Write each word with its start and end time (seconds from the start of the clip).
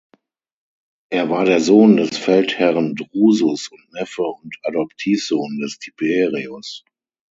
Er 1.11 1.29
war 1.29 1.45
der 1.45 1.61
Sohn 1.61 1.97
des 1.97 2.17
Feldherren 2.17 2.95
Drusus 2.95 3.67
und 3.67 3.87
Neffe 3.93 4.23
und 4.23 4.57
Adoptivsohn 4.63 5.59
des 5.59 5.77
Tiberius. 5.77 6.83